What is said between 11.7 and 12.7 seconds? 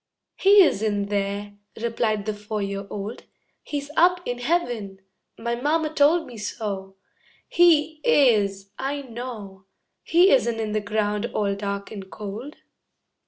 and cold."